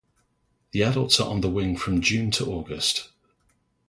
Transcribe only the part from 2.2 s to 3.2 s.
to August.